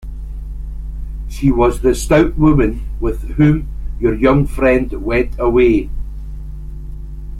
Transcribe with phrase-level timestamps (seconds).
[1.29, 3.67] She was the stout woman with whom
[3.99, 5.91] your young friend went away?